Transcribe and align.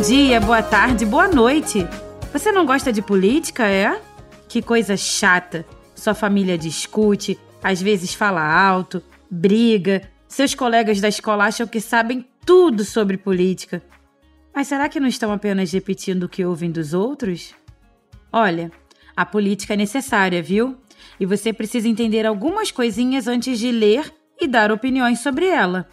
dia, 0.00 0.40
boa 0.40 0.62
tarde, 0.62 1.04
boa 1.04 1.28
noite. 1.28 1.86
Você 2.32 2.50
não 2.50 2.64
gosta 2.64 2.90
de 2.90 3.02
política, 3.02 3.68
é? 3.68 4.00
Que 4.48 4.62
coisa 4.62 4.96
chata. 4.96 5.66
Sua 5.94 6.14
família 6.14 6.56
discute, 6.56 7.38
às 7.62 7.82
vezes 7.82 8.14
fala 8.14 8.40
alto, 8.40 9.02
briga. 9.30 10.10
Seus 10.26 10.54
colegas 10.54 11.00
da 11.02 11.08
escola 11.08 11.44
acham 11.44 11.66
que 11.66 11.82
sabem 11.82 12.26
tudo 12.46 12.82
sobre 12.82 13.18
política. 13.18 13.82
Mas 14.54 14.68
será 14.68 14.88
que 14.88 14.98
não 14.98 15.06
estão 15.06 15.32
apenas 15.32 15.70
repetindo 15.70 16.22
o 16.22 16.28
que 16.28 16.46
ouvem 16.46 16.70
dos 16.70 16.94
outros? 16.94 17.54
Olha, 18.32 18.72
a 19.14 19.26
política 19.26 19.74
é 19.74 19.76
necessária, 19.76 20.42
viu? 20.42 20.78
E 21.18 21.26
você 21.26 21.52
precisa 21.52 21.88
entender 21.88 22.24
algumas 22.24 22.70
coisinhas 22.70 23.28
antes 23.28 23.58
de 23.58 23.70
ler 23.70 24.10
e 24.40 24.48
dar 24.48 24.72
opiniões 24.72 25.20
sobre 25.20 25.46
ela. 25.46 25.86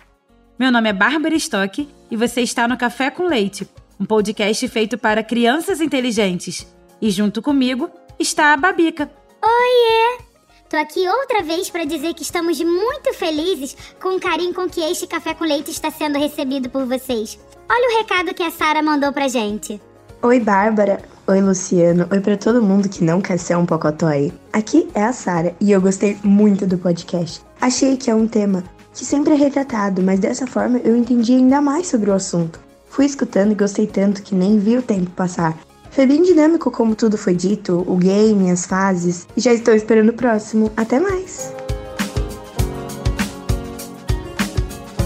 Meu 0.57 0.71
nome 0.71 0.89
é 0.89 0.93
Bárbara 0.93 1.35
Stock 1.35 1.87
e 2.09 2.15
você 2.15 2.41
está 2.41 2.69
no 2.69 2.77
Café 2.77 3.11
com 3.11 3.27
Leite, 3.27 3.67
um 3.99 4.05
podcast 4.05 4.67
feito 4.67 4.97
para 4.97 5.23
crianças 5.23 5.81
inteligentes. 5.81 6.67
E 7.01 7.09
junto 7.09 7.41
comigo 7.41 7.89
está 8.19 8.53
a 8.53 8.57
Babica. 8.57 9.09
Oiê! 9.43 10.21
Tô 10.69 10.75
aqui 10.75 11.07
outra 11.07 11.41
vez 11.43 11.69
para 11.69 11.85
dizer 11.85 12.13
que 12.13 12.23
estamos 12.23 12.59
muito 12.59 13.13
felizes 13.13 13.75
com 14.01 14.15
o 14.15 14.19
carinho 14.19 14.53
com 14.53 14.69
que 14.69 14.81
este 14.81 15.07
café 15.07 15.33
com 15.33 15.45
leite 15.45 15.71
está 15.71 15.89
sendo 15.89 16.19
recebido 16.19 16.69
por 16.69 16.85
vocês. 16.85 17.39
Olha 17.69 17.95
o 17.95 17.97
recado 17.99 18.33
que 18.33 18.43
a 18.43 18.51
Sara 18.51 18.81
mandou 18.81 19.13
pra 19.13 19.27
gente. 19.27 19.81
Oi, 20.21 20.39
Bárbara. 20.39 21.01
Oi, 21.27 21.41
Luciano. 21.41 22.07
Oi 22.11 22.19
para 22.19 22.37
todo 22.37 22.61
mundo 22.61 22.89
que 22.89 23.03
não 23.03 23.21
quer 23.21 23.37
ser 23.37 23.55
um 23.55 23.65
pocotói. 23.65 24.33
Aqui 24.51 24.87
é 24.93 25.03
a 25.03 25.13
Sara 25.13 25.55
e 25.59 25.71
eu 25.71 25.81
gostei 25.81 26.17
muito 26.23 26.65
do 26.67 26.77
podcast. 26.77 27.41
Achei 27.61 27.95
que 27.95 28.09
é 28.09 28.15
um 28.15 28.27
tema 28.27 28.63
que 28.93 29.05
sempre 29.05 29.33
é 29.33 29.37
retratado, 29.37 30.01
mas 30.01 30.19
dessa 30.19 30.47
forma 30.47 30.79
eu 30.79 30.95
entendi 30.95 31.33
ainda 31.33 31.61
mais 31.61 31.87
sobre 31.87 32.09
o 32.09 32.13
assunto. 32.13 32.66
Fui 32.89 33.05
escutando 33.05 33.51
e 33.51 33.55
gostei 33.55 33.87
tanto 33.87 34.23
que 34.23 34.33
nem 34.33 34.57
vi 34.57 34.77
o 34.77 34.81
tempo 34.81 35.11
passar. 35.11 35.57
Foi 35.91 36.05
bem 36.05 36.21
dinâmico 36.21 36.69
como 36.69 36.95
tudo 36.95 37.17
foi 37.17 37.35
dito, 37.35 37.83
o 37.87 37.95
game, 37.95 38.51
as 38.51 38.65
fases, 38.65 39.27
e 39.35 39.41
já 39.41 39.53
estou 39.53 39.73
esperando 39.73 40.09
o 40.09 40.13
próximo. 40.13 40.71
Até 40.77 40.99
mais! 40.99 41.53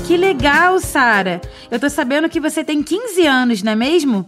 Que 0.06 0.18
legal, 0.18 0.80
Sara! 0.80 1.40
Eu 1.70 1.80
tô 1.80 1.90
sabendo 1.90 2.28
que 2.28 2.40
você 2.40 2.64
tem 2.64 2.84
15 2.84 3.26
anos, 3.26 3.64
não 3.64 3.72
é 3.72 3.76
mesmo? 3.76 4.26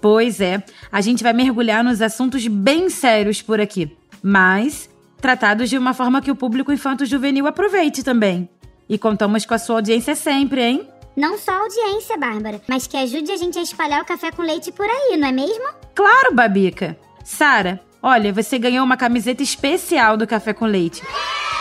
Pois 0.00 0.40
é, 0.40 0.62
a 0.90 1.00
gente 1.00 1.22
vai 1.22 1.32
mergulhar 1.32 1.84
nos 1.84 2.02
assuntos 2.02 2.46
bem 2.48 2.90
sérios 2.90 3.40
por 3.40 3.60
aqui, 3.60 3.96
mas 4.22 4.90
tratados 5.20 5.70
de 5.70 5.78
uma 5.78 5.94
forma 5.94 6.20
que 6.20 6.30
o 6.30 6.36
público 6.36 6.72
infanto-juvenil 6.72 7.46
aproveite 7.46 8.02
também. 8.02 8.48
E 8.88 8.98
contamos 8.98 9.44
com 9.44 9.54
a 9.54 9.58
sua 9.58 9.76
audiência 9.76 10.16
sempre, 10.16 10.62
hein? 10.62 10.88
Não 11.20 11.36
só 11.36 11.52
a 11.52 11.58
audiência, 11.58 12.16
Bárbara, 12.16 12.62
mas 12.66 12.86
que 12.86 12.96
ajude 12.96 13.30
a 13.30 13.36
gente 13.36 13.58
a 13.58 13.62
espalhar 13.62 14.00
o 14.00 14.06
café 14.06 14.32
com 14.32 14.40
leite 14.40 14.72
por 14.72 14.86
aí, 14.86 15.18
não 15.18 15.28
é 15.28 15.32
mesmo? 15.32 15.68
Claro, 15.94 16.34
Babica! 16.34 16.96
Sara, 17.22 17.78
olha, 18.02 18.32
você 18.32 18.58
ganhou 18.58 18.82
uma 18.82 18.96
camiseta 18.96 19.42
especial 19.42 20.16
do 20.16 20.26
Café 20.26 20.54
com 20.54 20.64
Leite. 20.64 21.02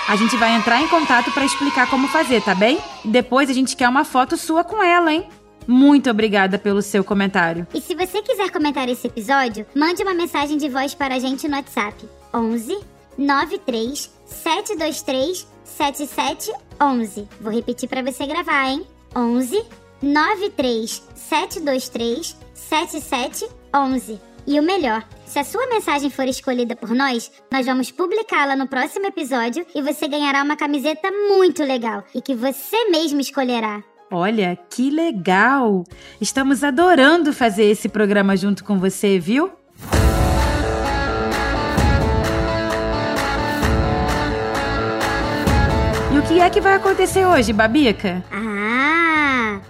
A 0.08 0.16
gente 0.16 0.38
vai 0.38 0.56
entrar 0.56 0.82
em 0.82 0.88
contato 0.88 1.30
para 1.34 1.44
explicar 1.44 1.90
como 1.90 2.08
fazer, 2.08 2.42
tá 2.42 2.56
bem? 2.56 2.80
Depois 3.04 3.50
a 3.50 3.54
gente 3.54 3.76
quer 3.76 3.90
uma 3.90 4.06
foto 4.06 4.38
sua 4.38 4.64
com 4.64 4.82
ela, 4.82 5.12
hein? 5.12 5.28
Muito 5.68 6.10
obrigada 6.10 6.58
pelo 6.58 6.82
seu 6.82 7.04
comentário. 7.04 7.68
E 7.74 7.82
se 7.82 7.94
você 7.94 8.22
quiser 8.22 8.50
comentar 8.52 8.88
esse 8.88 9.08
episódio, 9.08 9.66
mande 9.76 10.02
uma 10.04 10.14
mensagem 10.14 10.56
de 10.56 10.70
voz 10.70 10.96
para 10.96 11.16
a 11.16 11.20
gente 11.20 11.50
no 11.50 11.58
WhatsApp. 11.58 12.08
11 12.34 12.80
93 13.18 14.10
723 14.26 15.46
7711. 15.66 17.28
Vou 17.42 17.52
repetir 17.52 17.90
para 17.90 18.02
você 18.02 18.26
gravar, 18.26 18.70
hein? 18.70 18.88
11 19.16 19.64
93 20.02 21.04
723 21.16 22.38
7711. 22.54 24.20
E 24.48 24.60
o 24.60 24.64
melhor, 24.64 25.06
se 25.26 25.38
a 25.38 25.44
sua 25.44 25.68
mensagem 25.68 26.10
for 26.10 26.28
escolhida 26.28 26.76
por 26.76 26.90
nós, 26.90 27.32
nós 27.52 27.66
vamos 27.66 27.92
publicá-la 27.92 28.56
no 28.56 28.68
próximo 28.68 29.06
episódio 29.06 29.66
e 29.76 29.82
você 29.82 30.08
ganhará 30.08 30.42
uma 30.42 30.58
camiseta 30.58 31.12
muito 31.12 31.64
legal 31.64 32.04
e 32.16 32.22
que 32.22 32.34
você 32.34 32.90
mesmo 32.90 33.20
escolherá. 33.20 33.84
Olha, 34.12 34.58
que 34.72 34.90
legal! 34.90 35.84
Estamos 36.20 36.64
adorando 36.64 37.32
fazer 37.32 37.66
esse 37.66 37.88
programa 37.88 38.36
junto 38.36 38.64
com 38.64 38.80
você, 38.80 39.20
viu? 39.20 39.52
E 46.12 46.18
o 46.18 46.24
que 46.24 46.40
é 46.40 46.50
que 46.50 46.60
vai 46.60 46.74
acontecer 46.74 47.24
hoje, 47.24 47.54
Babica? 47.54 48.24
Ah, 48.32 48.59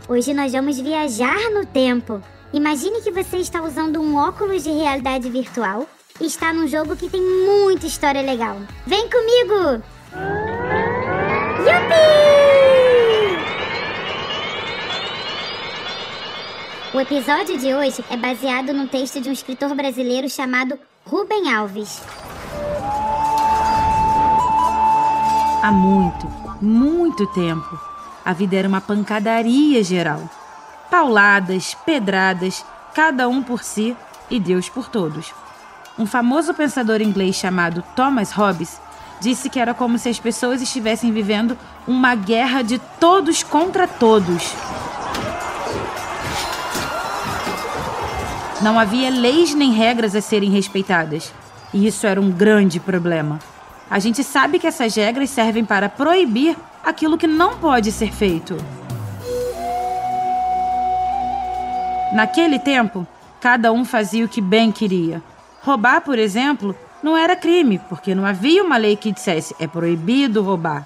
hoje 0.09 0.33
nós 0.33 0.51
vamos 0.51 0.79
viajar 0.79 1.51
no 1.51 1.65
tempo. 1.65 2.19
Imagine 2.51 2.99
que 3.01 3.11
você 3.11 3.37
está 3.37 3.61
usando 3.61 4.01
um 4.01 4.17
óculos 4.17 4.63
de 4.63 4.71
realidade 4.71 5.29
virtual 5.29 5.87
e 6.19 6.25
está 6.25 6.51
num 6.51 6.67
jogo 6.67 6.95
que 6.95 7.07
tem 7.07 7.21
muita 7.21 7.85
história 7.85 8.21
legal. 8.21 8.57
Vem 8.87 9.07
comigo! 9.07 9.83
Yupi! 11.59 12.19
O 16.91 16.99
episódio 16.99 17.55
de 17.59 17.71
hoje 17.71 18.03
é 18.09 18.17
baseado 18.17 18.73
num 18.73 18.87
texto 18.87 19.21
de 19.21 19.29
um 19.29 19.31
escritor 19.31 19.75
brasileiro 19.75 20.27
chamado 20.27 20.79
Rubem 21.05 21.53
Alves. 21.53 22.01
Há 25.61 25.71
muito, 25.71 26.27
muito 26.61 27.27
tempo, 27.27 27.88
a 28.23 28.33
vida 28.33 28.55
era 28.55 28.67
uma 28.67 28.81
pancadaria 28.81 29.83
geral. 29.83 30.29
Pauladas, 30.89 31.75
pedradas, 31.85 32.65
cada 32.93 33.27
um 33.27 33.41
por 33.41 33.63
si 33.63 33.95
e 34.29 34.39
Deus 34.39 34.69
por 34.69 34.89
todos. 34.89 35.33
Um 35.97 36.05
famoso 36.05 36.53
pensador 36.53 37.01
inglês 37.01 37.35
chamado 37.35 37.83
Thomas 37.95 38.31
Hobbes 38.31 38.79
disse 39.19 39.49
que 39.49 39.59
era 39.59 39.73
como 39.73 39.97
se 39.97 40.09
as 40.09 40.19
pessoas 40.19 40.61
estivessem 40.61 41.11
vivendo 41.11 41.57
uma 41.87 42.15
guerra 42.15 42.61
de 42.61 42.79
todos 42.99 43.43
contra 43.43 43.87
todos. 43.87 44.53
Não 48.61 48.77
havia 48.77 49.09
leis 49.09 49.53
nem 49.53 49.71
regras 49.71 50.15
a 50.15 50.21
serem 50.21 50.49
respeitadas. 50.51 51.33
E 51.73 51.87
isso 51.87 52.05
era 52.05 52.19
um 52.19 52.31
grande 52.31 52.79
problema. 52.79 53.39
A 53.89 53.97
gente 53.97 54.23
sabe 54.23 54.59
que 54.59 54.67
essas 54.67 54.95
regras 54.95 55.31
servem 55.31 55.65
para 55.65 55.89
proibir 55.89 56.55
aquilo 56.83 57.17
que 57.17 57.25
não 57.25 57.57
pode 57.57 57.91
ser 57.91 58.13
feito. 58.13 58.55
Naquele 62.13 62.59
tempo, 62.59 63.07
cada 63.41 63.71
um 63.71 63.83
fazia 63.83 64.25
o 64.25 64.29
que 64.29 64.41
bem 64.41 64.71
queria. 64.71 65.23
Roubar, 65.61 66.01
por 66.01 66.19
exemplo, 66.19 66.75
não 67.01 67.17
era 67.17 67.35
crime, 67.35 67.79
porque 67.89 68.13
não 68.13 68.25
havia 68.25 68.63
uma 68.63 68.77
lei 68.77 68.95
que 68.95 69.11
dissesse 69.11 69.55
é 69.59 69.67
proibido 69.67 70.43
roubar. 70.43 70.85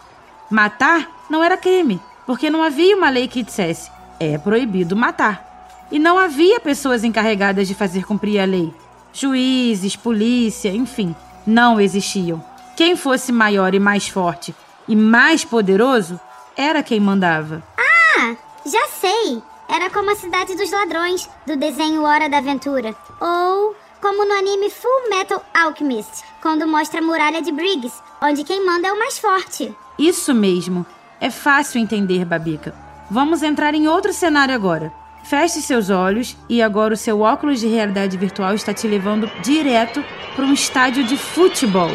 Matar 0.50 1.09
não 1.30 1.44
era 1.44 1.58
crime, 1.58 2.00
porque 2.25 2.50
não 2.50 2.64
havia 2.64 2.96
uma 2.96 3.09
lei 3.09 3.28
que 3.28 3.44
dissesse 3.44 3.91
é 4.20 4.38
proibido 4.38 4.96
matar. 4.96 5.52
E 5.91 6.00
não 6.00 6.18
havia 6.18 6.59
pessoas 6.59 7.03
encarregadas 7.03 7.68
de 7.68 7.75
fazer 7.75 8.06
cumprir 8.06 8.40
a 8.40 8.46
lei. 8.46 8.74
Juízes, 9.12 9.96
polícia, 9.96 10.70
enfim, 10.70 11.16
não 11.46 11.80
existiam. 11.80 12.53
Quem 12.75 12.95
fosse 12.95 13.31
maior 13.31 13.75
e 13.75 13.79
mais 13.79 14.07
forte 14.07 14.56
e 14.88 14.95
mais 14.95 15.45
poderoso 15.45 16.19
era 16.57 16.81
quem 16.81 17.00
mandava. 17.00 17.63
Ah, 17.78 18.35
já 18.66 18.88
sei! 18.88 19.41
Era 19.69 19.89
como 19.89 20.11
a 20.11 20.16
Cidade 20.16 20.56
dos 20.56 20.72
Ladrões, 20.72 21.29
do 21.47 21.56
desenho 21.56 22.03
Hora 22.03 22.29
da 22.29 22.38
Aventura. 22.38 22.95
Ou 23.19 23.75
como 24.01 24.25
no 24.25 24.34
anime 24.34 24.69
Full 24.69 25.09
Metal 25.09 25.44
Alchemist, 25.53 26.23
quando 26.41 26.67
mostra 26.67 27.00
a 27.00 27.03
muralha 27.03 27.41
de 27.41 27.52
Briggs, 27.52 28.02
onde 28.22 28.43
quem 28.43 28.66
manda 28.66 28.87
é 28.87 28.93
o 28.93 28.99
mais 28.99 29.17
forte. 29.17 29.73
Isso 29.97 30.34
mesmo. 30.34 30.85
É 31.22 31.29
fácil 31.29 31.79
entender, 31.79 32.25
Babica. 32.25 32.75
Vamos 33.09 33.43
entrar 33.43 33.73
em 33.73 33.87
outro 33.87 34.11
cenário 34.11 34.53
agora. 34.53 34.91
Feche 35.23 35.61
seus 35.61 35.90
olhos 35.90 36.35
e 36.49 36.61
agora 36.61 36.96
o 36.96 36.97
seu 36.97 37.22
óculos 37.22 37.59
de 37.59 37.67
realidade 37.67 38.17
virtual 38.17 38.53
está 38.53 38.73
te 38.73 38.87
levando 38.87 39.31
direto 39.41 40.03
para 40.35 40.43
um 40.43 40.53
estádio 40.53 41.03
de 41.05 41.16
futebol. 41.16 41.91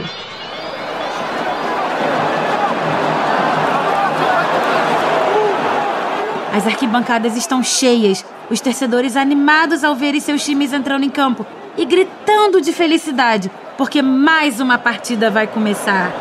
As 6.59 6.67
arquibancadas 6.67 7.37
estão 7.37 7.63
cheias, 7.63 8.25
os 8.51 8.61
torcedores 8.61 9.15
animados 9.15 9.85
ao 9.85 9.95
verem 9.95 10.19
seus 10.19 10.45
times 10.45 10.73
entrando 10.73 11.05
em 11.05 11.09
campo 11.09 11.47
e 11.77 11.85
gritando 11.85 12.61
de 12.61 12.73
felicidade, 12.73 13.49
porque 13.77 14.03
mais 14.03 14.59
uma 14.59 14.77
partida 14.77 15.31
vai 15.31 15.47
começar. 15.47 16.13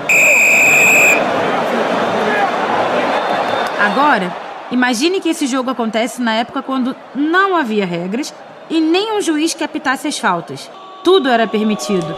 Agora, 3.79 4.31
imagine 4.69 5.19
que 5.19 5.29
esse 5.29 5.47
jogo 5.47 5.71
acontece 5.71 6.21
na 6.21 6.35
época 6.35 6.61
quando 6.61 6.95
não 7.15 7.55
havia 7.55 7.83
regras 7.83 8.31
e 8.69 8.79
nem 8.79 9.17
um 9.17 9.21
juiz 9.21 9.55
que 9.55 9.63
apitasse 9.63 10.07
as 10.07 10.19
faltas. 10.19 10.69
Tudo 11.03 11.29
era 11.29 11.47
permitido. 11.47 12.15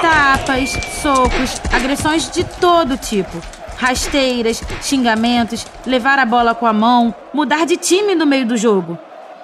Tapas, 0.00 0.70
socos, 1.02 1.60
agressões 1.72 2.30
de 2.30 2.44
todo 2.44 2.96
tipo. 2.96 3.57
Rasteiras, 3.78 4.60
xingamentos, 4.82 5.64
levar 5.86 6.18
a 6.18 6.24
bola 6.26 6.52
com 6.52 6.66
a 6.66 6.72
mão, 6.72 7.14
mudar 7.32 7.64
de 7.64 7.76
time 7.76 8.16
no 8.16 8.26
meio 8.26 8.44
do 8.44 8.56
jogo. 8.56 8.98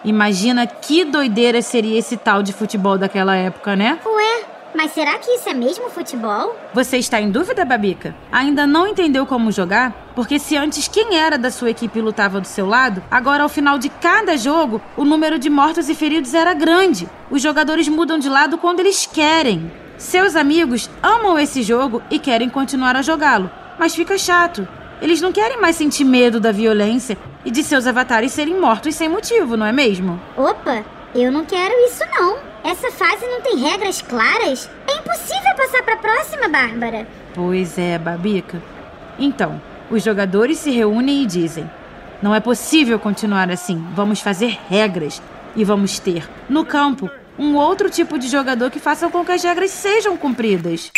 Imagina 0.05 0.67
que 0.67 1.05
doideira 1.05 1.63
seria 1.63 1.97
esse 1.97 2.17
tal 2.17 2.43
de 2.43 2.53
futebol 2.53 2.99
daquela 2.99 3.37
época, 3.37 3.77
né? 3.77 3.97
Ué, 4.05 4.45
mas 4.75 4.91
será 4.91 5.19
que 5.19 5.31
isso 5.31 5.49
é 5.49 5.55
mesmo 5.55 5.89
futebol? 5.89 6.57
Você 6.75 6.97
está 6.97 7.21
em 7.21 7.31
dúvida, 7.31 7.65
Babica? 7.65 8.13
Ainda 8.33 8.67
não 8.67 8.89
entendeu 8.89 9.25
como 9.25 9.53
jogar? 9.53 9.93
Porque 10.17 10.41
se 10.41 10.57
antes 10.57 10.89
quem 10.89 11.17
era 11.17 11.39
da 11.39 11.51
sua 11.53 11.71
equipe 11.71 12.01
lutava 12.01 12.41
do 12.41 12.49
seu 12.49 12.67
lado, 12.67 13.05
agora 13.09 13.45
ao 13.45 13.49
final 13.49 13.79
de 13.79 13.89
cada 13.89 14.37
jogo, 14.37 14.83
o 14.97 15.05
número 15.05 15.39
de 15.39 15.49
mortos 15.49 15.89
e 15.89 15.95
feridos 15.95 16.35
era 16.35 16.53
grande. 16.53 17.09
Os 17.31 17.41
jogadores 17.41 17.87
mudam 17.87 18.19
de 18.19 18.29
lado 18.29 18.59
quando 18.59 18.81
eles 18.81 19.07
querem. 19.07 19.71
Seus 19.97 20.35
amigos 20.35 20.91
amam 21.01 21.39
esse 21.39 21.63
jogo 21.63 22.03
e 22.11 22.19
querem 22.19 22.49
continuar 22.49 22.97
a 22.97 23.03
jogá-lo, 23.03 23.49
mas 23.79 23.95
fica 23.95 24.17
chato. 24.19 24.67
Eles 25.01 25.21
não 25.21 25.33
querem 25.33 25.61
mais 25.61 25.77
sentir 25.77 26.05
medo 26.05 26.41
da 26.41 26.53
violência 26.53 27.19
e 27.45 27.51
de 27.51 27.63
seus 27.63 27.87
avatares 27.87 28.33
serem 28.33 28.59
mortos 28.59 28.95
sem 28.95 29.09
motivo, 29.09 29.57
não 29.57 29.67
é 29.67 29.73
mesmo? 29.73 30.21
Opa, 30.37 30.85
eu 31.15 31.31
não 31.31 31.45
quero 31.45 31.75
isso 31.87 32.03
não. 32.15 32.39
Essa 32.65 32.91
fase 32.91 33.27
não 33.27 33.41
tem 33.43 33.59
regras 33.59 34.01
claras. 34.01 34.71
É 34.89 34.97
impossível 34.97 35.55
passar 35.57 35.83
para 35.83 35.95
a 35.95 35.99
próxima, 35.99 36.49
Bárbara. 36.49 37.07
Pois 37.35 37.77
é, 37.77 37.99
Babica. 37.99 38.63
Então, 39.19 39.61
os 39.91 40.03
jogadores 40.03 40.59
se 40.59 40.71
reúnem 40.71 41.23
e 41.23 41.27
dizem: 41.27 41.71
Não 42.23 42.35
é 42.35 42.41
possível 42.41 42.99
continuar 42.99 43.51
assim. 43.51 43.85
Vamos 43.95 44.21
fazer 44.21 44.59
regras 44.69 45.21
e 45.55 45.63
vamos 45.63 45.99
ter, 45.99 46.29
no 46.49 46.65
campo, 46.65 47.09
um 47.39 47.55
outro 47.55 47.91
tipo 47.91 48.19
de 48.19 48.29
jogador 48.29 48.71
que 48.71 48.81
faça 48.81 49.09
com 49.09 49.25
que 49.25 49.33
as 49.33 49.43
regras 49.43 49.71
sejam 49.71 50.17
cumpridas. 50.17 50.91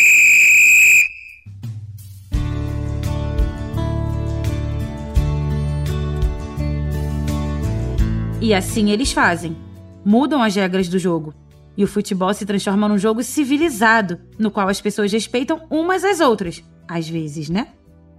E 8.47 8.55
assim 8.55 8.93
eles 8.93 9.11
fazem. 9.11 9.57
Mudam 10.05 10.41
as 10.41 10.55
regras 10.55 10.87
do 10.87 11.01
jogo. 11.01 11.35
E 11.77 11.83
o 11.83 11.89
futebol 11.89 12.33
se 12.33 12.47
transforma 12.47 12.89
num 12.89 12.97
jogo 12.97 13.25
civilizado, 13.25 14.21
no 14.39 14.53
qual 14.53 14.69
as 14.69 14.81
pessoas 14.81 15.11
respeitam 15.11 15.67
umas 15.69 16.05
às 16.05 16.21
outras. 16.21 16.63
Às 16.87 17.09
vezes, 17.09 17.51
né? 17.51 17.67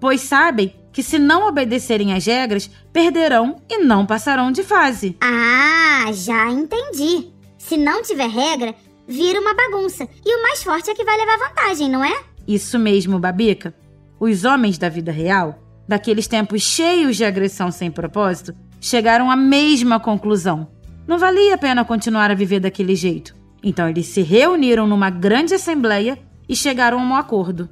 Pois 0.02 0.20
sabem 0.20 0.76
que 0.92 1.02
se 1.02 1.18
não 1.18 1.48
obedecerem 1.48 2.14
às 2.14 2.26
regras, 2.26 2.70
perderão 2.92 3.56
e 3.70 3.78
não 3.78 4.06
passarão 4.06 4.52
de 4.52 4.64
fase. 4.64 5.16
Ah, 5.22 6.12
já 6.12 6.52
entendi. 6.52 7.30
Se 7.58 7.78
não 7.78 8.04
tiver 8.04 8.28
regra, 8.28 8.76
vira 9.08 9.40
uma 9.40 9.54
bagunça. 9.54 10.10
E 10.26 10.38
o 10.38 10.42
mais 10.42 10.62
forte 10.62 10.90
é 10.90 10.94
que 10.94 11.06
vai 11.06 11.16
levar 11.16 11.38
vantagem, 11.38 11.90
não 11.90 12.04
é? 12.04 12.22
Isso 12.46 12.78
mesmo, 12.78 13.18
Babica. 13.18 13.74
Os 14.20 14.44
homens 14.44 14.78
da 14.78 14.90
vida 14.90 15.10
real, 15.10 15.58
daqueles 15.88 16.28
tempos 16.28 16.64
cheios 16.64 17.16
de 17.16 17.24
agressão 17.24 17.72
sem 17.72 17.90
propósito, 17.90 18.54
chegaram 18.80 19.30
à 19.30 19.36
mesma 19.36 20.00
conclusão. 20.00 20.68
Não 21.08 21.18
valia 21.18 21.56
a 21.56 21.58
pena 21.58 21.86
continuar 21.86 22.32
a 22.32 22.36
viver 22.36 22.60
daquele 22.60 22.96
jeito. 22.96 23.36
Então 23.64 23.88
eles 23.88 24.08
se 24.08 24.22
reuniram 24.22 24.86
numa 24.86 25.10
grande 25.10 25.54
assembleia 25.54 26.18
e 26.48 26.56
chegaram 26.56 27.00
a 27.00 27.04
um 27.04 27.16
acordo. 27.16 27.70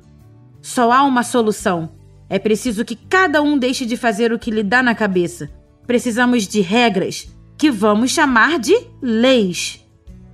Só 0.62 0.92
há 0.92 1.04
uma 1.04 1.24
solução. 1.24 1.92
É 2.30 2.40
preciso 2.40 2.84
que 2.84 2.96
cada 2.96 3.42
um 3.42 3.58
deixe 3.58 3.86
de 3.86 3.96
fazer 3.96 4.34
o 4.34 4.40
que 4.40 4.50
lhe 4.50 4.64
dá 4.64 4.82
na 4.82 4.96
cabeça. 4.96 5.50
Precisamos 5.86 6.48
de 6.48 6.62
regras, 6.62 7.28
que 7.58 7.70
vamos 7.70 8.12
chamar 8.12 8.58
de 8.58 8.76
leis. 9.02 9.86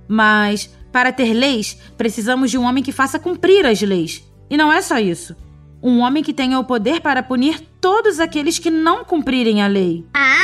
Mas, 0.08 0.70
para 0.90 1.12
ter 1.12 1.32
leis, 1.34 1.76
precisamos 1.96 2.50
de 2.50 2.56
um 2.56 2.64
homem 2.64 2.82
que 2.82 2.92
faça 2.92 3.18
cumprir 3.18 3.66
as 3.66 3.80
leis. 3.82 4.24
E 4.48 4.56
não 4.56 4.72
é 4.72 4.80
só 4.80 4.98
isso. 4.98 5.36
Um 5.82 5.98
homem 5.98 6.22
que 6.22 6.32
tenha 6.32 6.58
o 6.58 6.64
poder 6.64 7.00
para 7.00 7.22
punir 7.22 7.60
todos 7.80 8.20
aqueles 8.20 8.58
que 8.58 8.70
não 8.70 9.04
cumprirem 9.04 9.62
a 9.62 9.66
lei. 9.66 10.04
Ah, 10.14 10.41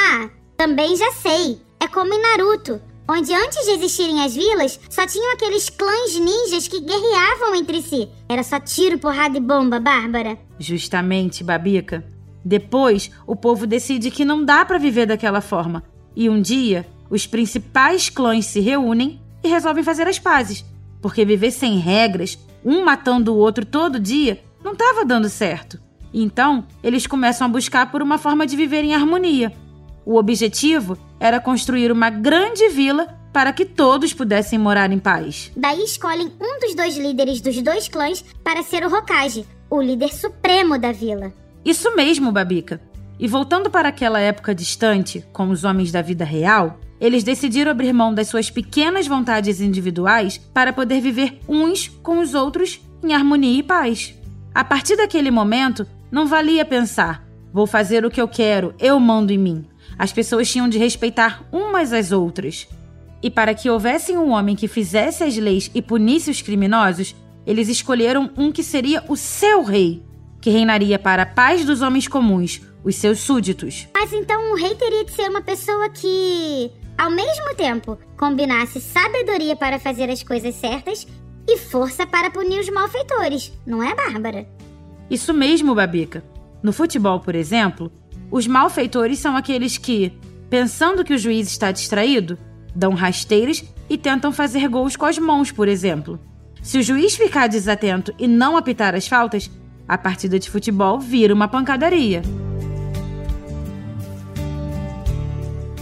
também 0.59 0.97
já 0.97 1.13
sei. 1.13 1.63
É 1.79 1.87
como 1.87 2.13
em 2.13 2.21
Naruto, 2.21 2.81
onde 3.09 3.33
antes 3.33 3.65
de 3.65 3.71
existirem 3.71 4.21
as 4.25 4.35
vilas, 4.35 4.79
só 4.91 5.07
tinham 5.07 5.33
aqueles 5.33 5.71
clãs 5.71 6.19
ninjas 6.19 6.67
que 6.67 6.81
guerreavam 6.81 7.55
entre 7.55 7.81
si. 7.81 8.09
Era 8.29 8.43
só 8.43 8.59
tiro, 8.59 8.99
porrada 8.99 9.39
e 9.39 9.41
bomba, 9.41 9.79
Bárbara. 9.79 10.37
Justamente, 10.59 11.45
Babica. 11.45 12.05
Depois, 12.45 13.09
o 13.25 13.37
povo 13.37 13.69
decide 13.69 14.11
que 14.11 14.25
não 14.25 14.45
dá 14.45 14.65
para 14.65 14.79
viver 14.79 15.07
daquela 15.07 15.41
forma. 15.41 15.85
E 16.17 16.29
um 16.29 16.43
dia, 16.43 16.85
os 17.09 17.25
principais 17.25 18.11
clãs 18.11 18.47
se 18.47 18.59
reúnem 18.59 19.23
e 19.45 19.49
resolvem 19.49 19.85
fazer 19.85 20.09
as 20.09 20.19
pazes. 20.19 20.65
Porque 21.01 21.25
viver 21.25 21.53
sem 21.53 21.79
regras, 21.79 22.37
um 22.65 22.85
matando 22.85 23.33
o 23.33 23.39
outro 23.39 23.65
todo 23.65 24.01
dia, 24.01 24.43
não 24.65 24.73
estava 24.73 25.05
dando 25.05 25.29
certo. 25.29 25.81
Então, 26.13 26.67
eles 26.83 27.07
começam 27.07 27.47
a 27.47 27.51
buscar 27.51 27.93
por 27.93 28.03
uma 28.03 28.19
forma 28.19 28.45
de 28.45 28.57
viver 28.57 28.83
em 28.83 28.95
harmonia. 28.95 29.53
O 30.09 30.17
objetivo 30.17 30.97
era 31.21 31.39
construir 31.39 31.93
uma 31.93 32.09
grande 32.09 32.67
vila 32.71 33.15
para 33.31 33.53
que 33.53 33.67
todos 33.67 34.15
pudessem 34.15 34.59
morar 34.59 34.91
em 34.91 34.99
paz. 34.99 35.53
Daí 35.55 35.85
escolhem 35.85 36.33
um 36.41 36.59
dos 36.61 36.75
dois 36.75 36.97
líderes 36.97 37.43
dos 37.43 37.61
dois 37.61 37.89
clãs 37.89 38.25
para 38.43 38.63
ser 38.63 38.87
o 38.87 38.89
Hokage, 38.89 39.47
o 39.69 39.83
líder 39.83 40.15
supremo 40.15 40.79
da 40.79 40.93
vila. 40.93 41.31
Isso 41.63 41.95
mesmo, 41.95 42.33
Babica. 42.33 42.81
E 43.21 43.29
voltando 43.29 43.69
para 43.69 43.91
aquela 43.91 44.19
época 44.19 44.55
distante, 44.55 45.23
com 45.31 45.51
os 45.51 45.63
homens 45.63 45.93
da 45.93 46.01
vida 46.01 46.25
real, 46.25 46.81
eles 46.99 47.23
decidiram 47.23 47.71
abrir 47.71 47.93
mão 47.93 48.15
das 48.15 48.29
suas 48.29 48.49
pequenas 48.49 49.07
vontades 49.07 49.61
individuais 49.61 50.39
para 50.55 50.73
poder 50.73 51.03
viver 51.03 51.39
uns 51.47 51.89
com 52.03 52.21
os 52.21 52.33
outros 52.33 52.81
em 53.05 53.13
harmonia 53.13 53.59
e 53.59 53.63
paz. 53.63 54.15
A 54.55 54.65
partir 54.65 54.97
daquele 54.97 55.31
momento, 55.31 55.87
não 56.11 56.27
valia 56.27 56.65
pensar: 56.65 57.28
vou 57.53 57.67
fazer 57.67 58.05
o 58.05 58.11
que 58.11 58.21
eu 58.21 58.29
quero, 58.29 58.75
eu 58.79 58.99
mando 58.99 59.33
em 59.33 59.39
mim. 59.39 59.67
As 59.99 60.13
pessoas 60.13 60.51
tinham 60.51 60.69
de 60.69 60.79
respeitar 60.79 61.45
umas 61.51 61.93
às 61.93 62.13
outras. 62.13 62.69
E 63.23 63.31
para 63.31 63.55
que 63.55 63.69
houvesse 63.69 64.17
um 64.17 64.31
homem 64.31 64.55
que 64.55 64.69
fizesse 64.69 65.25
as 65.25 65.37
leis 65.37 65.71
e 65.75 65.83
punisse 65.83 66.31
os 66.31 66.41
criminosos, 66.41 67.17
eles 67.47 67.69
escolheram 67.69 68.31
um 68.37 68.53
que 68.53 68.63
seria 68.63 69.03
o 69.09 69.17
seu 69.17 69.63
rei, 69.63 70.03
que 70.41 70.51
reinaria 70.51 70.99
para 70.99 71.23
a 71.23 71.27
paz 71.27 71.65
dos 71.65 71.83
homens 71.83 72.07
comuns, 72.07 72.61
os 72.85 72.95
seus 72.95 73.21
súditos. 73.21 73.89
Mas 73.95 74.13
então 74.13 74.53
o 74.53 74.55
rei 74.55 74.75
teria 74.75 75.05
de 75.05 75.11
ser 75.11 75.29
uma 75.29 75.43
pessoa 75.43 75.89
que, 75.89 76.71
ao 76.97 77.11
mesmo 77.11 77.55
tempo, 77.57 77.99
combinasse 78.17 78.81
sabedoria 78.81 79.57
para 79.57 79.79
fazer 79.79 80.09
as 80.11 80.23
coisas 80.23 80.55
certas 80.55 81.07
e 81.49 81.57
força 81.57 82.07
para 82.07 82.31
punir 82.31 82.61
os 82.61 82.69
malfeitores, 82.69 83.53
não 83.67 83.83
é, 83.83 83.95
Bárbara? 83.95 84.47
Isso 85.11 85.33
mesmo, 85.33 85.75
Babica. 85.75 86.23
No 86.63 86.73
futebol, 86.73 87.21
por 87.21 87.35
exemplo, 87.35 87.93
os 88.31 88.47
malfeitores 88.47 89.19
são 89.19 89.37
aqueles 89.37 89.79
que, 89.79 90.13
pensando 90.51 91.05
que 91.05 91.15
o 91.15 91.19
juiz 91.19 91.49
está 91.49 91.71
distraído, 91.71 92.39
dão 92.75 92.95
rasteiras 92.95 93.65
e 93.89 93.97
tentam 93.97 94.33
fazer 94.33 94.69
gols 94.69 94.97
com 94.97 95.07
as 95.07 95.19
mãos, 95.19 95.51
por 95.51 95.69
exemplo. 95.69 96.21
Se 96.63 96.79
o 96.79 96.83
juiz 96.83 97.15
ficar 97.17 97.47
desatento 97.47 98.13
e 98.19 98.27
não 98.27 98.57
apitar 98.57 98.95
as 98.95 99.07
faltas, 99.07 99.51
a 99.87 99.97
partida 99.97 100.39
de 100.39 100.51
futebol 100.51 100.99
vira 100.99 101.33
uma 101.33 101.49
pancadaria. 101.49 102.23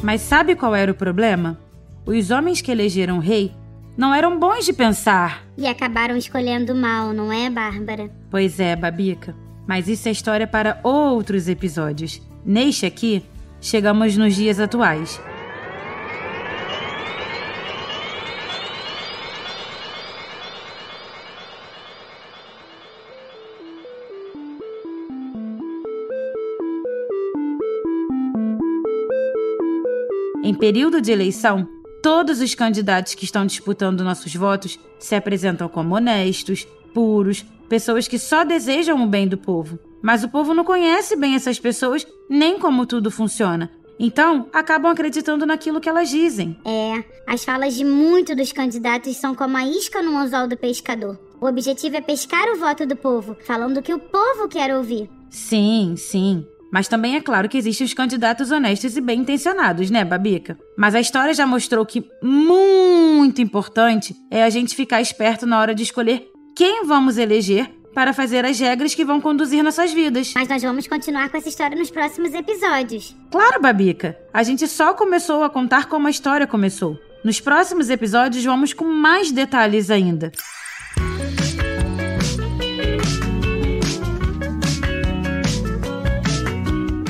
Mas 0.02 0.20
sabe 0.20 0.54
qual 0.54 0.74
era 0.74 0.92
o 0.92 0.94
problema? 0.94 1.58
Os 2.04 2.30
homens 2.30 2.60
que 2.60 2.70
elegeram 2.70 3.16
o 3.16 3.20
rei 3.20 3.52
não 3.96 4.14
eram 4.14 4.38
bons 4.38 4.64
de 4.64 4.72
pensar. 4.72 5.44
E 5.56 5.66
acabaram 5.66 6.16
escolhendo 6.16 6.74
mal, 6.74 7.12
não 7.12 7.32
é, 7.32 7.50
Bárbara? 7.50 8.10
Pois 8.30 8.60
é, 8.60 8.76
Babica. 8.76 9.34
Mas 9.66 9.88
isso 9.88 10.08
é 10.08 10.12
história 10.12 10.46
para 10.46 10.78
outros 10.82 11.48
episódios. 11.48 12.22
Neste 12.44 12.86
aqui, 12.86 13.22
chegamos 13.60 14.16
nos 14.16 14.34
dias 14.34 14.60
atuais. 14.60 15.20
Em 30.44 30.54
período 30.54 31.00
de 31.00 31.10
eleição, 31.10 31.68
todos 32.00 32.40
os 32.40 32.54
candidatos 32.54 33.14
que 33.14 33.24
estão 33.24 33.44
disputando 33.44 34.04
nossos 34.04 34.32
votos 34.32 34.78
se 34.96 35.16
apresentam 35.16 35.68
como 35.68 35.96
honestos, 35.96 36.64
puros, 36.94 37.44
pessoas 37.68 38.08
que 38.08 38.18
só 38.18 38.44
desejam 38.44 39.02
o 39.02 39.06
bem 39.06 39.28
do 39.28 39.36
povo. 39.36 39.78
Mas 40.02 40.22
o 40.22 40.28
povo 40.28 40.54
não 40.54 40.64
conhece 40.64 41.16
bem 41.16 41.34
essas 41.34 41.58
pessoas 41.58 42.06
nem 42.28 42.58
como 42.58 42.86
tudo 42.86 43.10
funciona. 43.10 43.70
Então, 43.98 44.48
acabam 44.52 44.92
acreditando 44.92 45.46
naquilo 45.46 45.80
que 45.80 45.88
elas 45.88 46.10
dizem. 46.10 46.58
É, 46.64 47.02
as 47.26 47.44
falas 47.44 47.74
de 47.74 47.84
muitos 47.84 48.36
dos 48.36 48.52
candidatos 48.52 49.16
são 49.16 49.34
como 49.34 49.56
a 49.56 49.66
isca 49.66 50.02
no 50.02 50.16
anzol 50.16 50.46
do 50.46 50.56
pescador. 50.56 51.18
O 51.40 51.46
objetivo 51.46 51.96
é 51.96 52.00
pescar 52.00 52.46
o 52.48 52.58
voto 52.58 52.86
do 52.86 52.94
povo, 52.94 53.36
falando 53.46 53.78
o 53.78 53.82
que 53.82 53.94
o 53.94 53.98
povo 53.98 54.48
quer 54.48 54.74
ouvir. 54.74 55.08
Sim, 55.30 55.94
sim. 55.96 56.46
Mas 56.70 56.88
também 56.88 57.16
é 57.16 57.20
claro 57.20 57.48
que 57.48 57.56
existem 57.56 57.86
os 57.86 57.94
candidatos 57.94 58.50
honestos 58.50 58.96
e 58.96 59.00
bem 59.00 59.20
intencionados, 59.20 59.90
né, 59.90 60.04
Babica? 60.04 60.58
Mas 60.76 60.94
a 60.94 61.00
história 61.00 61.32
já 61.32 61.46
mostrou 61.46 61.86
que 61.86 62.04
muito 62.22 63.40
importante 63.40 64.14
é 64.30 64.42
a 64.42 64.50
gente 64.50 64.74
ficar 64.74 65.00
esperto 65.00 65.46
na 65.46 65.60
hora 65.60 65.74
de 65.74 65.82
escolher 65.82 66.28
quem 66.56 66.86
vamos 66.86 67.18
eleger 67.18 67.70
para 67.94 68.14
fazer 68.14 68.42
as 68.46 68.58
regras 68.58 68.94
que 68.94 69.04
vão 69.04 69.20
conduzir 69.20 69.62
nossas 69.62 69.92
vidas. 69.92 70.32
Mas 70.34 70.48
nós 70.48 70.62
vamos 70.62 70.86
continuar 70.86 71.28
com 71.28 71.36
essa 71.36 71.50
história 71.50 71.76
nos 71.76 71.90
próximos 71.90 72.32
episódios. 72.32 73.14
Claro, 73.30 73.60
Babica! 73.60 74.18
A 74.32 74.42
gente 74.42 74.66
só 74.66 74.94
começou 74.94 75.44
a 75.44 75.50
contar 75.50 75.86
como 75.86 76.06
a 76.06 76.10
história 76.10 76.46
começou. 76.46 76.98
Nos 77.22 77.40
próximos 77.40 77.90
episódios 77.90 78.42
vamos 78.42 78.72
com 78.72 78.86
mais 78.86 79.30
detalhes 79.30 79.90
ainda. 79.90 80.32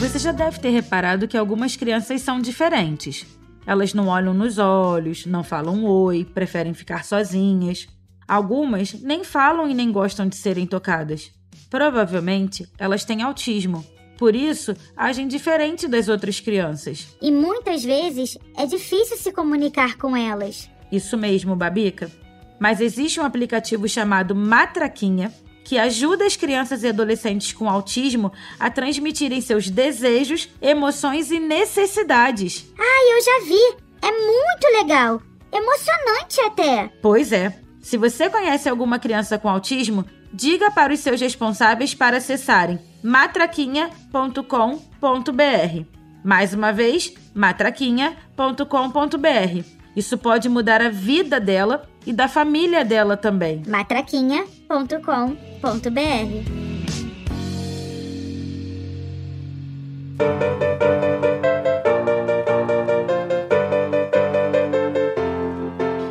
Você 0.00 0.18
já 0.18 0.32
deve 0.32 0.58
ter 0.58 0.70
reparado 0.70 1.28
que 1.28 1.36
algumas 1.36 1.76
crianças 1.76 2.20
são 2.20 2.40
diferentes. 2.40 3.24
Elas 3.64 3.94
não 3.94 4.08
olham 4.08 4.34
nos 4.34 4.58
olhos, 4.58 5.24
não 5.24 5.44
falam 5.44 5.84
oi, 5.84 6.24
preferem 6.24 6.74
ficar 6.74 7.04
sozinhas. 7.04 7.86
Algumas 8.26 8.92
nem 8.95 9.23
falam 9.23 9.68
e 9.68 9.75
nem 9.75 9.92
gostam 9.92 10.28
de 10.28 10.37
serem 10.37 10.66
tocadas. 10.66 11.30
Provavelmente 11.71 12.68
elas 12.78 13.04
têm 13.04 13.23
autismo. 13.23 13.85
Por 14.18 14.35
isso, 14.35 14.75
agem 14.97 15.28
diferente 15.28 15.87
das 15.87 16.09
outras 16.09 16.40
crianças. 16.40 17.16
E 17.21 17.30
muitas 17.30 17.85
vezes 17.85 18.38
é 18.56 18.64
difícil 18.64 19.16
se 19.16 19.30
comunicar 19.30 19.99
com 19.99 20.16
elas. 20.16 20.71
Isso 20.90 21.18
mesmo, 21.18 21.54
Babica. 21.54 22.11
Mas 22.59 22.80
existe 22.80 23.21
um 23.21 23.25
aplicativo 23.25 23.87
chamado 23.88 24.35
Matraquinha 24.35 25.33
que 25.62 25.78
ajuda 25.78 26.25
as 26.25 26.37
crianças 26.37 26.85
e 26.85 26.88
adolescentes 26.88 27.52
com 27.52 27.68
autismo 27.68 28.33
a 28.59 28.71
transmitirem 28.71 29.40
seus 29.40 29.68
desejos, 29.68 30.49
emoções 30.62 31.30
e 31.33 31.40
necessidades. 31.40 32.73
Ah, 32.78 33.12
eu 33.12 33.23
já 33.23 33.40
vi! 33.47 33.85
É 34.00 34.11
muito 34.12 34.78
legal! 34.78 35.21
Emocionante 35.52 36.40
até! 36.42 36.88
Pois 37.02 37.33
é. 37.33 37.65
Se 37.87 37.97
você 37.97 38.28
conhece 38.28 38.69
alguma 38.69 38.99
criança 38.99 39.38
com 39.38 39.49
autismo, 39.49 40.05
diga 40.33 40.73
para 40.73 40.93
os 40.93 40.99
seus 40.99 41.21
responsáveis 41.21 41.95
para 41.95 42.16
acessarem 42.16 42.81
matraquinha.com.br. 43.00 45.85
Mais 46.25 46.52
uma 46.52 46.73
vez, 46.73 47.14
matraquinha.com.br. 47.33 49.64
Isso 49.95 50.19
pode 50.19 50.49
mudar 50.49 50.83
a 50.83 50.88
vida 50.88 51.38
dela 51.38 51.88
e 52.05 52.12
da 52.12 52.26
família 52.26 52.85
dela 52.85 53.16
também. 53.16 53.62
matraquinha.com.br. 53.69 56.66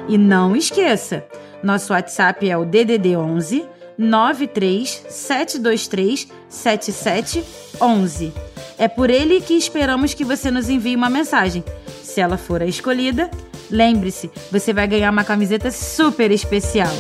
E 0.08 0.18
não 0.18 0.56
esqueça, 0.56 1.28
nosso 1.66 1.92
WhatsApp 1.92 2.50
é 2.50 2.58
o 2.58 2.64
DDD 2.64 3.18
11 3.18 3.66
93723 3.98 6.30
7711. 6.48 8.32
É 8.78 8.88
por 8.88 9.10
ele 9.10 9.42
que 9.42 9.56
esperamos 9.56 10.14
que 10.14 10.24
você 10.24 10.50
nos 10.52 10.70
envie 10.70 10.96
uma 10.96 11.10
mensagem. 11.10 11.66
Se 12.04 12.22
ela 12.22 12.38
for 12.38 12.62
a 12.62 12.66
escolhida, 12.66 13.32
lembre-se, 13.72 14.30
você 14.52 14.72
vai 14.74 14.86
ganhar 14.88 15.12
uma 15.12 15.24
camiseta 15.24 15.72
super 15.72 16.30
especial. 16.32 16.94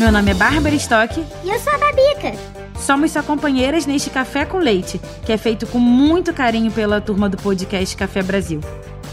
Meu 0.00 0.10
nome 0.10 0.30
é 0.30 0.34
Bárbara 0.34 0.74
Stock. 0.74 1.24
E 1.44 1.50
eu 1.50 1.60
sou 1.60 1.72
a 1.72 1.78
Babica. 1.78 2.32
Somos 2.78 3.12
sua 3.12 3.22
companheiras 3.22 3.86
neste 3.86 4.10
Café 4.10 4.44
com 4.44 4.58
Leite, 4.58 5.00
que 5.26 5.32
é 5.32 5.36
feito 5.36 5.66
com 5.66 5.78
muito 5.78 6.32
carinho 6.32 6.72
pela 6.72 7.00
turma 7.00 7.28
do 7.28 7.36
podcast 7.36 7.96
Café 7.96 8.22
Brasil. 8.22 8.60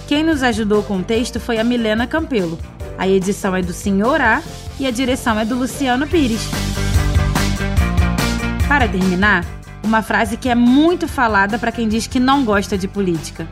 Quem 0.08 0.24
nos 0.24 0.44
ajudou 0.44 0.84
com 0.84 1.00
o 1.00 1.04
texto 1.04 1.40
foi 1.40 1.58
a 1.58 1.64
Milena 1.64 2.06
Campelo. 2.06 2.60
A 2.98 3.08
edição 3.08 3.56
é 3.56 3.62
do 3.62 3.74
Senhor 3.74 4.22
A 4.22 4.42
e 4.80 4.88
a 4.88 4.92
direção 4.92 5.40
é 5.40 5.46
do 5.46 5.56
Luciano 5.56 6.08
Pires. 6.08 6.42
Para 8.68 8.88
terminar, 8.88 9.46
uma 9.84 10.02
frase 10.02 10.38
que 10.38 10.50
é 10.50 10.56
muito 10.56 11.08
falada 11.08 11.60
para 11.60 11.72
quem 11.72 11.88
diz 11.88 12.08
que 12.08 12.20
não 12.20 12.44
gosta 12.44 12.78
de 12.78 12.88
política. 12.88 13.48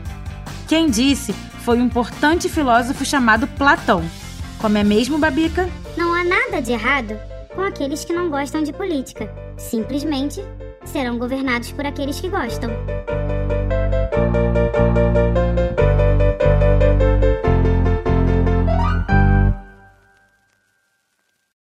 Quem 0.66 0.90
disse 0.90 1.32
foi 1.64 1.78
um 1.78 1.84
importante 1.84 2.48
filósofo 2.48 3.04
chamado 3.04 3.46
Platão. 3.46 4.02
Como 4.58 4.76
é 4.78 4.82
mesmo, 4.84 5.18
Babica? 5.18 5.68
Não 5.96 6.12
há 6.12 6.24
nada 6.24 6.60
de 6.60 6.72
errado 6.72 7.16
com 7.54 7.62
aqueles 7.62 8.04
que 8.04 8.12
não 8.12 8.28
gostam 8.28 8.62
de 8.62 8.72
política. 8.72 9.32
Simplesmente 9.56 10.42
serão 10.84 11.18
governados 11.18 11.70
por 11.70 11.86
aqueles 11.86 12.20
que 12.20 12.28
gostam. 12.28 12.70